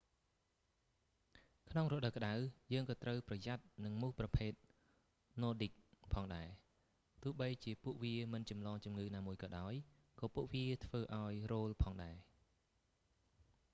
[1.69, 2.33] ក្នុងរដូវក្តៅ
[2.73, 4.51] យើង​ក៏​ត្រូវ​ប្រយ័ត្ន​នឹង​មូសប្រភេទ
[5.41, 5.73] ណ័រឌីកnordic
[6.13, 6.47] ផងដែរ។
[7.23, 9.73] ទោះបីជាពួកវាមិនចម្លងជំងឺណាមួយក៏ដោយ
[10.19, 12.15] ក៏ពួកវា​ធ្វើឱ្យរោលផងដែរ។